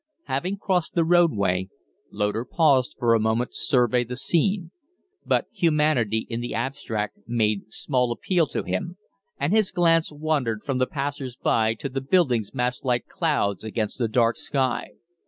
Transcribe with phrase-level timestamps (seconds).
[0.23, 1.69] Having crossed the roadway,
[2.09, 4.71] Loder paused for a moment to survey the scene.
[5.27, 8.97] But humanity in the abstract made small appeal to him,
[9.39, 13.99] and his glance wandered from the passers by to the buildings massed like clouds against
[13.99, 14.93] the dark sky.